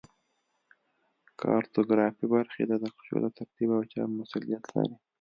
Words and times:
کارتوګرافي 1.39 2.25
برخه 2.33 2.61
د 2.69 2.73
نقشو 2.83 3.15
د 3.23 3.25
ترتیب 3.37 3.69
او 3.77 3.81
چاپ 3.91 4.09
مسوولیت 4.17 4.63
لري 4.75 4.95